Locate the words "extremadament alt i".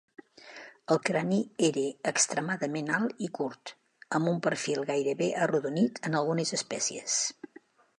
2.13-3.31